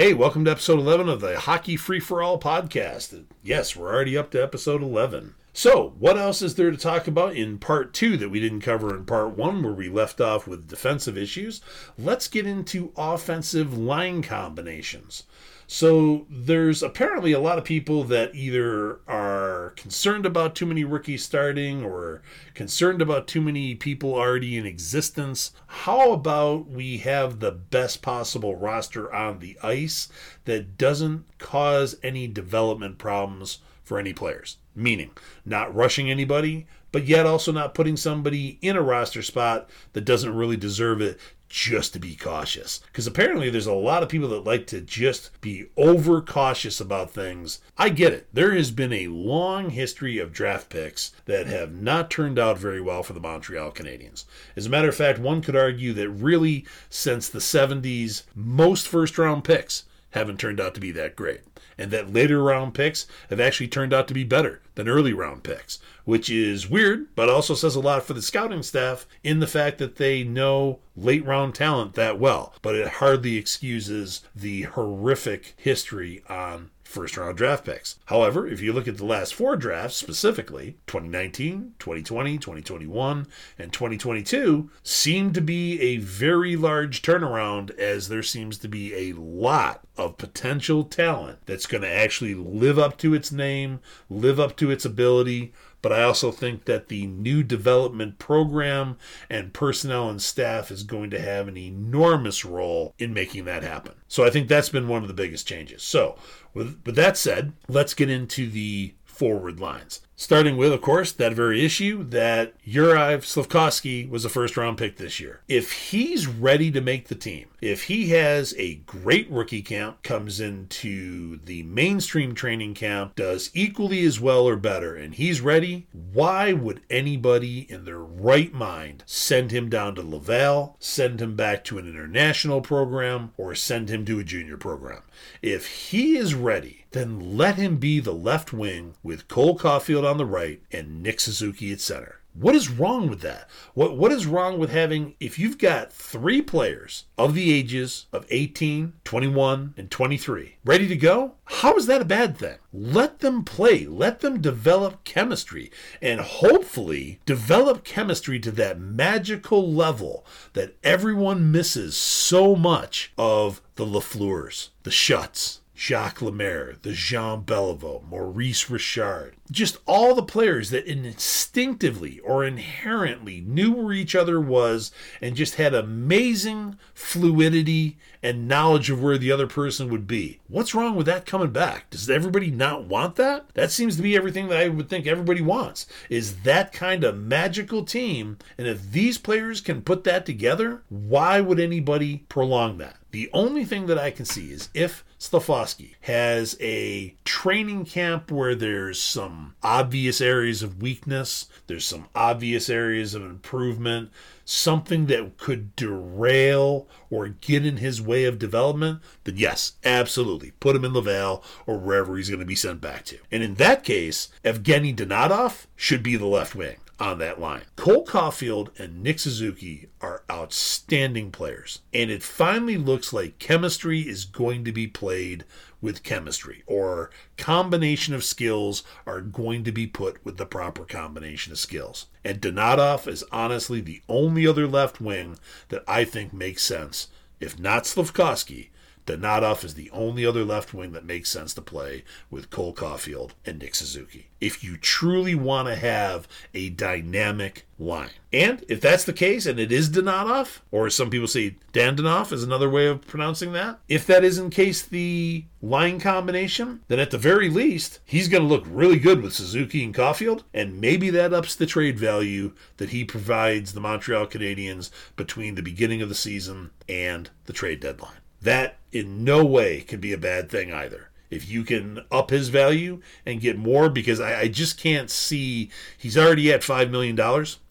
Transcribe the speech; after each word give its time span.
Hey, 0.00 0.14
welcome 0.14 0.44
to 0.44 0.52
episode 0.52 0.78
11 0.78 1.08
of 1.08 1.20
the 1.20 1.40
Hockey 1.40 1.76
Free 1.76 1.98
for 1.98 2.22
All 2.22 2.38
podcast. 2.38 3.24
Yes, 3.42 3.74
we're 3.74 3.92
already 3.92 4.16
up 4.16 4.30
to 4.30 4.40
episode 4.40 4.80
11. 4.80 5.34
So, 5.52 5.96
what 5.98 6.16
else 6.16 6.40
is 6.40 6.54
there 6.54 6.70
to 6.70 6.76
talk 6.76 7.08
about 7.08 7.34
in 7.34 7.58
part 7.58 7.92
two 7.92 8.16
that 8.18 8.28
we 8.28 8.38
didn't 8.38 8.60
cover 8.60 8.94
in 8.94 9.06
part 9.06 9.36
one, 9.36 9.60
where 9.60 9.72
we 9.72 9.88
left 9.88 10.20
off 10.20 10.46
with 10.46 10.68
defensive 10.68 11.18
issues? 11.18 11.60
Let's 11.98 12.28
get 12.28 12.46
into 12.46 12.92
offensive 12.96 13.76
line 13.76 14.22
combinations. 14.22 15.24
So 15.66 16.26
there's 16.30 16.82
apparently 16.82 17.32
a 17.32 17.40
lot 17.40 17.58
of 17.58 17.64
people 17.64 18.02
that 18.04 18.34
either 18.34 19.00
are 19.08 19.37
concerned 19.70 20.26
about 20.26 20.54
too 20.54 20.66
many 20.66 20.84
rookies 20.84 21.24
starting 21.24 21.84
or 21.84 22.22
concerned 22.54 23.00
about 23.02 23.26
too 23.26 23.40
many 23.40 23.74
people 23.74 24.14
already 24.14 24.56
in 24.56 24.66
existence. 24.66 25.52
How 25.66 26.12
about 26.12 26.68
we 26.68 26.98
have 26.98 27.40
the 27.40 27.52
best 27.52 28.02
possible 28.02 28.56
roster 28.56 29.12
on 29.12 29.38
the 29.38 29.58
ice 29.62 30.08
that 30.44 30.76
doesn't 30.78 31.24
cause 31.38 31.96
any 32.02 32.26
development 32.26 32.98
problems 32.98 33.58
for 33.82 33.98
any 33.98 34.12
players? 34.12 34.58
Meaning, 34.74 35.10
not 35.44 35.74
rushing 35.74 36.10
anybody, 36.10 36.66
but 36.92 37.06
yet 37.06 37.26
also 37.26 37.52
not 37.52 37.74
putting 37.74 37.96
somebody 37.96 38.58
in 38.62 38.76
a 38.76 38.82
roster 38.82 39.22
spot 39.22 39.68
that 39.92 40.04
doesn't 40.04 40.34
really 40.34 40.56
deserve 40.56 41.00
it 41.00 41.18
just 41.48 41.92
to 41.92 41.98
be 41.98 42.14
cautious. 42.14 42.80
Because 42.86 43.06
apparently 43.06 43.50
there's 43.50 43.66
a 43.66 43.72
lot 43.72 44.02
of 44.02 44.08
people 44.08 44.28
that 44.28 44.44
like 44.44 44.66
to 44.68 44.80
just 44.80 45.38
be 45.40 45.66
over 45.76 46.20
cautious 46.20 46.80
about 46.80 47.10
things. 47.10 47.60
I 47.76 47.88
get 47.88 48.12
it. 48.12 48.28
There 48.32 48.54
has 48.54 48.70
been 48.70 48.92
a 48.92 49.08
long 49.08 49.70
history 49.70 50.18
of 50.18 50.32
draft 50.32 50.68
picks 50.68 51.12
that 51.24 51.46
have 51.46 51.72
not 51.72 52.10
turned 52.10 52.38
out 52.38 52.58
very 52.58 52.80
well 52.80 53.02
for 53.02 53.12
the 53.12 53.20
Montreal 53.20 53.72
Canadiens. 53.72 54.24
As 54.56 54.66
a 54.66 54.70
matter 54.70 54.88
of 54.88 54.96
fact, 54.96 55.18
one 55.18 55.42
could 55.42 55.56
argue 55.56 55.92
that 55.94 56.10
really 56.10 56.66
since 56.90 57.28
the 57.28 57.38
70s, 57.38 58.22
most 58.34 58.86
first 58.86 59.18
round 59.18 59.44
picks 59.44 59.84
haven't 60.10 60.40
turned 60.40 60.60
out 60.60 60.74
to 60.74 60.80
be 60.80 60.90
that 60.92 61.16
great. 61.16 61.40
And 61.76 61.90
that 61.90 62.12
later 62.12 62.42
round 62.42 62.74
picks 62.74 63.06
have 63.30 63.40
actually 63.40 63.68
turned 63.68 63.92
out 63.92 64.08
to 64.08 64.14
be 64.14 64.24
better 64.24 64.62
than 64.74 64.88
early 64.88 65.12
round 65.12 65.44
picks, 65.44 65.78
which 66.04 66.30
is 66.30 66.68
weird, 66.68 67.14
but 67.14 67.28
also 67.28 67.54
says 67.54 67.74
a 67.74 67.80
lot 67.80 68.04
for 68.04 68.14
the 68.14 68.22
scouting 68.22 68.62
staff 68.62 69.06
in 69.22 69.40
the 69.40 69.46
fact 69.46 69.78
that 69.78 69.96
they 69.96 70.24
know 70.24 70.80
late 70.96 71.24
round 71.24 71.54
talent 71.54 71.94
that 71.94 72.18
well. 72.18 72.54
But 72.62 72.74
it 72.74 72.88
hardly 72.88 73.36
excuses 73.36 74.22
the 74.34 74.62
horrific 74.62 75.54
history 75.56 76.22
on 76.28 76.70
first 76.88 77.18
round 77.18 77.36
draft 77.36 77.66
picks. 77.66 77.96
However, 78.06 78.46
if 78.46 78.62
you 78.62 78.72
look 78.72 78.88
at 78.88 78.96
the 78.96 79.04
last 79.04 79.34
four 79.34 79.56
drafts 79.56 79.96
specifically, 79.96 80.78
2019, 80.86 81.74
2020, 81.78 82.38
2021, 82.38 83.26
and 83.58 83.72
2022 83.72 84.70
seem 84.82 85.34
to 85.34 85.42
be 85.42 85.78
a 85.82 85.98
very 85.98 86.56
large 86.56 87.02
turnaround 87.02 87.76
as 87.78 88.08
there 88.08 88.22
seems 88.22 88.56
to 88.58 88.68
be 88.68 88.94
a 88.94 89.12
lot 89.12 89.82
of 89.98 90.16
potential 90.16 90.82
talent 90.82 91.40
that's 91.44 91.66
going 91.66 91.82
to 91.82 91.92
actually 91.92 92.34
live 92.34 92.78
up 92.78 92.96
to 92.96 93.12
its 93.12 93.30
name, 93.30 93.80
live 94.08 94.40
up 94.40 94.56
to 94.56 94.70
its 94.70 94.86
ability, 94.86 95.52
but 95.82 95.92
I 95.92 96.02
also 96.02 96.30
think 96.30 96.64
that 96.64 96.88
the 96.88 97.06
new 97.06 97.42
development 97.42 98.18
program 98.18 98.96
and 99.30 99.52
personnel 99.52 100.10
and 100.10 100.20
staff 100.20 100.70
is 100.70 100.82
going 100.82 101.10
to 101.10 101.20
have 101.20 101.48
an 101.48 101.56
enormous 101.56 102.44
role 102.44 102.94
in 102.98 103.14
making 103.14 103.44
that 103.44 103.62
happen. 103.62 103.94
So 104.08 104.24
I 104.24 104.30
think 104.30 104.48
that's 104.48 104.68
been 104.68 104.88
one 104.88 105.02
of 105.02 105.08
the 105.08 105.14
biggest 105.14 105.46
changes. 105.46 105.82
So, 105.82 106.16
with, 106.54 106.80
with 106.84 106.96
that 106.96 107.16
said, 107.16 107.52
let's 107.68 107.94
get 107.94 108.10
into 108.10 108.48
the 108.50 108.94
forward 109.04 109.60
lines. 109.60 110.00
Starting 110.20 110.56
with, 110.56 110.72
of 110.72 110.80
course, 110.80 111.12
that 111.12 111.32
very 111.32 111.64
issue 111.64 112.02
that 112.02 112.52
Juraj 112.66 113.22
Slavkovsky 113.22 114.04
was 114.04 114.24
a 114.24 114.28
first 114.28 114.56
round 114.56 114.76
pick 114.76 114.96
this 114.96 115.20
year. 115.20 115.42
If 115.46 115.70
he's 115.70 116.26
ready 116.26 116.72
to 116.72 116.80
make 116.80 117.06
the 117.06 117.14
team, 117.14 117.46
if 117.60 117.84
he 117.84 118.08
has 118.08 118.52
a 118.58 118.74
great 118.84 119.30
rookie 119.30 119.62
camp, 119.62 120.02
comes 120.02 120.40
into 120.40 121.38
the 121.44 121.62
mainstream 121.62 122.34
training 122.34 122.74
camp, 122.74 123.14
does 123.14 123.52
equally 123.54 124.04
as 124.04 124.18
well 124.18 124.48
or 124.48 124.56
better, 124.56 124.96
and 124.96 125.14
he's 125.14 125.40
ready, 125.40 125.86
why 125.92 126.52
would 126.52 126.80
anybody 126.90 127.60
in 127.70 127.84
their 127.84 128.00
right 128.00 128.52
mind 128.52 129.04
send 129.06 129.52
him 129.52 129.68
down 129.68 129.94
to 129.94 130.02
Laval, 130.02 130.76
send 130.80 131.22
him 131.22 131.36
back 131.36 131.62
to 131.62 131.78
an 131.78 131.88
international 131.88 132.60
program, 132.60 133.32
or 133.36 133.54
send 133.54 133.88
him 133.88 134.04
to 134.04 134.18
a 134.18 134.24
junior 134.24 134.56
program? 134.56 135.02
If 135.42 135.90
he 135.90 136.16
is 136.16 136.34
ready, 136.34 136.86
then 136.92 137.36
let 137.36 137.56
him 137.56 137.76
be 137.76 138.00
the 138.00 138.14
left 138.14 138.52
wing 138.52 138.94
with 139.02 139.28
Cole 139.28 139.58
Caufield 139.58 140.07
on 140.08 140.16
the 140.16 140.26
right 140.26 140.60
and 140.72 141.02
Nick 141.02 141.20
Suzuki 141.20 141.72
at 141.72 141.80
center. 141.80 142.16
What 142.34 142.54
is 142.54 142.70
wrong 142.70 143.08
with 143.08 143.20
that? 143.22 143.48
What 143.74 143.96
what 143.96 144.12
is 144.12 144.26
wrong 144.26 144.58
with 144.58 144.70
having 144.70 145.14
if 145.18 145.40
you've 145.40 145.58
got 145.58 145.92
3 145.92 146.40
players 146.42 147.04
of 147.16 147.34
the 147.34 147.52
ages 147.52 148.06
of 148.12 148.26
18, 148.30 148.92
21 149.02 149.74
and 149.76 149.90
23 149.90 150.56
ready 150.64 150.86
to 150.86 150.96
go? 150.96 151.34
How 151.46 151.74
is 151.76 151.86
that 151.86 152.02
a 152.02 152.04
bad 152.04 152.36
thing? 152.36 152.58
Let 152.72 153.18
them 153.20 153.42
play, 153.42 153.86
let 153.86 154.20
them 154.20 154.40
develop 154.40 155.02
chemistry 155.02 155.72
and 156.00 156.20
hopefully 156.20 157.18
develop 157.26 157.82
chemistry 157.82 158.38
to 158.40 158.52
that 158.52 158.78
magical 158.78 159.72
level 159.72 160.24
that 160.52 160.76
everyone 160.84 161.50
misses 161.50 161.96
so 161.96 162.54
much 162.54 163.12
of 163.18 163.60
the 163.74 163.86
Lafleurs, 163.86 164.68
the 164.84 164.90
Shutts, 164.90 165.58
Jacques 165.78 166.20
Lemaire, 166.20 166.74
the 166.82 166.92
Jean 166.92 167.44
Beliveau, 167.44 168.02
Maurice 168.10 168.68
Richard, 168.68 169.36
just 169.48 169.78
all 169.86 170.16
the 170.16 170.24
players 170.24 170.70
that 170.70 170.86
instinctively 170.86 172.18
or 172.18 172.44
inherently 172.44 173.40
knew 173.40 173.70
where 173.70 173.92
each 173.92 174.16
other 174.16 174.40
was 174.40 174.90
and 175.20 175.36
just 175.36 175.54
had 175.54 175.74
amazing 175.74 176.76
fluidity 176.94 177.96
and 178.22 178.48
knowledge 178.48 178.90
of 178.90 179.02
where 179.02 179.18
the 179.18 179.32
other 179.32 179.46
person 179.46 179.88
would 179.90 180.06
be. 180.06 180.40
What's 180.48 180.74
wrong 180.74 180.96
with 180.96 181.06
that 181.06 181.26
coming 181.26 181.50
back? 181.50 181.90
Does 181.90 182.08
everybody 182.08 182.50
not 182.50 182.84
want 182.84 183.16
that? 183.16 183.48
That 183.54 183.70
seems 183.70 183.96
to 183.96 184.02
be 184.02 184.16
everything 184.16 184.48
that 184.48 184.58
I 184.58 184.68
would 184.68 184.88
think 184.88 185.06
everybody 185.06 185.40
wants. 185.40 185.86
Is 186.08 186.42
that 186.42 186.72
kind 186.72 187.04
of 187.04 187.18
magical 187.18 187.84
team 187.84 188.38
and 188.56 188.66
if 188.66 188.90
these 188.90 189.18
players 189.18 189.60
can 189.60 189.82
put 189.82 190.04
that 190.04 190.26
together, 190.26 190.82
why 190.88 191.40
would 191.40 191.60
anybody 191.60 192.24
prolong 192.28 192.78
that? 192.78 192.96
The 193.10 193.30
only 193.32 193.64
thing 193.64 193.86
that 193.86 193.98
I 193.98 194.10
can 194.10 194.26
see 194.26 194.52
is 194.52 194.68
if 194.74 195.04
Slavkovsky 195.16 195.96
has 196.02 196.56
a 196.60 197.14
training 197.24 197.86
camp 197.86 198.30
where 198.30 198.54
there's 198.54 199.00
some 199.00 199.54
obvious 199.62 200.20
areas 200.20 200.62
of 200.62 200.82
weakness, 200.82 201.48
there's 201.66 201.86
some 201.86 202.08
obvious 202.14 202.68
areas 202.68 203.14
of 203.14 203.22
improvement, 203.22 204.10
something 204.48 205.06
that 205.06 205.36
could 205.36 205.76
derail 205.76 206.88
or 207.10 207.28
get 207.28 207.66
in 207.66 207.76
his 207.76 208.00
way 208.00 208.24
of 208.24 208.38
development, 208.38 209.00
then 209.24 209.36
yes, 209.36 209.72
absolutely. 209.84 210.52
Put 210.52 210.74
him 210.74 210.86
in 210.86 210.94
Laval 210.94 211.44
or 211.66 211.78
wherever 211.78 212.16
he's 212.16 212.30
going 212.30 212.40
to 212.40 212.46
be 212.46 212.54
sent 212.54 212.80
back 212.80 213.04
to. 213.06 213.18
And 213.30 213.42
in 213.42 213.54
that 213.54 213.84
case, 213.84 214.28
Evgeny 214.44 214.96
Donatov 214.96 215.66
should 215.76 216.02
be 216.02 216.16
the 216.16 216.26
left 216.26 216.54
wing 216.54 216.76
on 216.98 217.18
that 217.18 217.40
line. 217.40 217.62
Cole 217.76 218.04
Caufield 218.04 218.76
and 218.78 219.02
Nick 219.02 219.18
Suzuki 219.18 219.88
are 220.00 220.24
outstanding 220.30 221.30
players. 221.30 221.80
And 221.92 222.10
it 222.10 222.22
finally 222.22 222.76
looks 222.76 223.12
like 223.12 223.38
chemistry 223.38 224.00
is 224.00 224.24
going 224.24 224.64
to 224.64 224.72
be 224.72 224.86
played 224.86 225.44
with 225.80 226.02
chemistry, 226.02 226.62
or 226.66 227.10
combination 227.36 228.14
of 228.14 228.24
skills 228.24 228.82
are 229.06 229.20
going 229.20 229.64
to 229.64 229.72
be 229.72 229.86
put 229.86 230.24
with 230.24 230.36
the 230.36 230.46
proper 230.46 230.84
combination 230.84 231.52
of 231.52 231.58
skills. 231.58 232.06
And 232.24 232.40
Donatov 232.40 233.06
is 233.06 233.24
honestly 233.30 233.80
the 233.80 234.02
only 234.08 234.46
other 234.46 234.66
left 234.66 235.00
wing 235.00 235.38
that 235.68 235.84
I 235.86 236.04
think 236.04 236.32
makes 236.32 236.62
sense. 236.62 237.08
If 237.40 237.58
not 237.58 237.86
Slavkovsky, 237.86 238.70
Donatov 239.08 239.64
is 239.64 239.74
the 239.74 239.90
only 239.90 240.26
other 240.26 240.44
left 240.44 240.74
wing 240.74 240.92
that 240.92 241.04
makes 241.04 241.30
sense 241.30 241.54
to 241.54 241.62
play 241.62 242.04
with 242.30 242.50
Cole 242.50 242.74
Caufield 242.74 243.30
and 243.46 243.58
Nick 243.58 243.74
Suzuki. 243.74 244.28
If 244.40 244.62
you 244.62 244.76
truly 244.76 245.34
want 245.34 245.68
to 245.68 245.76
have 245.76 246.28
a 246.52 246.68
dynamic 246.68 247.66
line. 247.78 248.10
And 248.32 248.64
if 248.68 248.80
that's 248.80 249.04
the 249.04 249.12
case, 249.12 249.46
and 249.46 249.58
it 249.58 249.72
is 249.72 249.88
Donatov, 249.88 250.58
or 250.70 250.90
some 250.90 251.08
people 251.08 251.26
say 251.26 251.56
Dandanov 251.72 252.32
is 252.32 252.42
another 252.42 252.68
way 252.68 252.86
of 252.86 253.06
pronouncing 253.06 253.52
that, 253.52 253.80
if 253.88 254.06
that 254.06 254.24
is 254.24 254.36
in 254.36 254.50
case 254.50 254.82
the 254.82 255.44
line 255.62 255.98
combination, 255.98 256.80
then 256.88 256.98
at 256.98 257.10
the 257.10 257.18
very 257.18 257.48
least, 257.48 258.00
he's 258.04 258.28
going 258.28 258.42
to 258.42 258.48
look 258.48 258.64
really 258.66 258.98
good 258.98 259.22
with 259.22 259.32
Suzuki 259.32 259.82
and 259.82 259.94
Caufield, 259.94 260.42
and 260.52 260.80
maybe 260.80 261.08
that 261.10 261.32
ups 261.32 261.54
the 261.54 261.66
trade 261.66 261.98
value 261.98 262.52
that 262.76 262.90
he 262.90 263.04
provides 263.04 263.72
the 263.72 263.80
Montreal 263.80 264.26
Canadiens 264.26 264.90
between 265.16 265.54
the 265.54 265.62
beginning 265.62 266.02
of 266.02 266.08
the 266.08 266.14
season 266.14 266.70
and 266.88 267.30
the 267.46 267.52
trade 267.52 267.80
deadline. 267.80 268.18
That 268.40 268.78
in 268.92 269.24
no 269.24 269.44
way 269.44 269.80
can 269.80 270.00
be 270.00 270.12
a 270.12 270.18
bad 270.18 270.50
thing 270.50 270.72
either. 270.72 271.10
If 271.30 271.48
you 271.48 271.62
can 271.62 272.00
up 272.10 272.30
his 272.30 272.48
value 272.48 273.02
and 273.26 273.40
get 273.40 273.58
more, 273.58 273.90
because 273.90 274.18
I, 274.18 274.40
I 274.40 274.48
just 274.48 274.78
can't 274.78 275.10
see 275.10 275.70
he's 275.96 276.16
already 276.16 276.50
at 276.50 276.62
$5 276.62 276.90
million. 276.90 277.18